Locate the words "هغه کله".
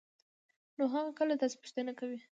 0.93-1.33